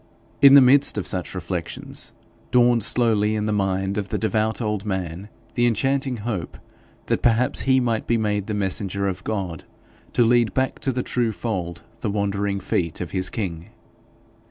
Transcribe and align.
In 0.41 0.55
the 0.55 0.61
midst 0.61 0.97
of 0.97 1.05
such 1.05 1.35
reflections, 1.35 2.11
dawned 2.49 2.81
slowly 2.81 3.35
in 3.35 3.45
the 3.45 3.53
mind 3.53 3.99
of 3.99 4.09
the 4.09 4.17
devout 4.17 4.59
old 4.59 4.83
man 4.83 5.29
the 5.53 5.67
enchanting 5.67 6.17
hope 6.25 6.57
that 7.05 7.21
perhaps 7.21 7.59
he 7.59 7.79
might 7.79 8.07
be 8.07 8.17
made 8.17 8.47
the 8.47 8.55
messenger 8.55 9.07
of 9.07 9.23
God 9.23 9.63
to 10.13 10.23
lead 10.23 10.55
back 10.55 10.79
to 10.79 10.91
the 10.91 11.03
true 11.03 11.31
fold 11.31 11.83
the 11.99 12.09
wandering 12.09 12.59
feet 12.59 12.99
of 12.99 13.11
his 13.11 13.29
king. 13.29 13.69